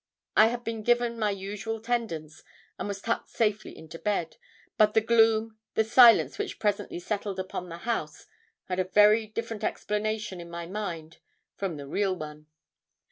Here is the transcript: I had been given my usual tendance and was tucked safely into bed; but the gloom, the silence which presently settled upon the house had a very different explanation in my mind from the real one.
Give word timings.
I 0.35 0.47
had 0.47 0.63
been 0.63 0.81
given 0.81 1.19
my 1.19 1.29
usual 1.29 1.79
tendance 1.79 2.41
and 2.79 2.87
was 2.87 3.01
tucked 3.03 3.29
safely 3.29 3.77
into 3.77 3.99
bed; 3.99 4.37
but 4.75 4.95
the 4.95 4.99
gloom, 5.01 5.59
the 5.75 5.83
silence 5.83 6.39
which 6.39 6.57
presently 6.57 6.97
settled 6.97 7.39
upon 7.39 7.69
the 7.69 7.77
house 7.77 8.25
had 8.63 8.79
a 8.79 8.83
very 8.85 9.27
different 9.27 9.63
explanation 9.63 10.41
in 10.41 10.49
my 10.49 10.65
mind 10.65 11.19
from 11.55 11.77
the 11.77 11.85
real 11.85 12.15
one. 12.15 12.47